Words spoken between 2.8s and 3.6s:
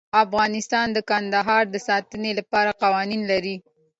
قوانین لري.